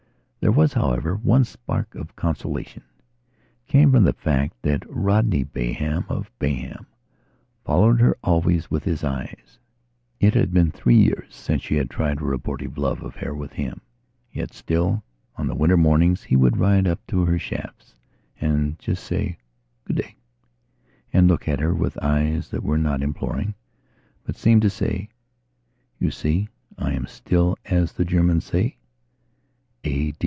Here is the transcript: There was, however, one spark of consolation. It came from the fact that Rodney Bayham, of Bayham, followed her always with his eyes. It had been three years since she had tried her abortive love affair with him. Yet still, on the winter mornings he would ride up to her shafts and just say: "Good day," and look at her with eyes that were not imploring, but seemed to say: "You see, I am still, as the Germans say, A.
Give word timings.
There 0.41 0.51
was, 0.51 0.73
however, 0.73 1.15
one 1.15 1.43
spark 1.43 1.93
of 1.93 2.15
consolation. 2.15 2.81
It 3.67 3.71
came 3.71 3.91
from 3.91 4.05
the 4.05 4.13
fact 4.13 4.59
that 4.63 4.81
Rodney 4.89 5.43
Bayham, 5.43 6.03
of 6.09 6.31
Bayham, 6.39 6.87
followed 7.63 8.01
her 8.01 8.17
always 8.23 8.71
with 8.71 8.83
his 8.83 9.03
eyes. 9.03 9.59
It 10.19 10.33
had 10.33 10.51
been 10.51 10.71
three 10.71 10.95
years 10.95 11.35
since 11.35 11.61
she 11.61 11.75
had 11.75 11.91
tried 11.91 12.19
her 12.19 12.33
abortive 12.33 12.79
love 12.79 13.03
affair 13.03 13.35
with 13.35 13.51
him. 13.51 13.81
Yet 14.31 14.51
still, 14.51 15.03
on 15.35 15.45
the 15.45 15.53
winter 15.53 15.77
mornings 15.77 16.23
he 16.23 16.35
would 16.35 16.57
ride 16.57 16.87
up 16.87 17.05
to 17.09 17.23
her 17.23 17.37
shafts 17.37 17.93
and 18.39 18.79
just 18.79 19.03
say: 19.03 19.37
"Good 19.85 19.97
day," 19.97 20.15
and 21.13 21.27
look 21.27 21.47
at 21.47 21.59
her 21.59 21.75
with 21.75 21.99
eyes 22.03 22.49
that 22.49 22.63
were 22.63 22.79
not 22.79 23.03
imploring, 23.03 23.53
but 24.23 24.35
seemed 24.35 24.63
to 24.63 24.71
say: 24.71 25.09
"You 25.99 26.09
see, 26.09 26.49
I 26.79 26.93
am 26.93 27.05
still, 27.05 27.59
as 27.65 27.91
the 27.91 28.05
Germans 28.05 28.43
say, 28.45 28.77
A. 29.85 30.15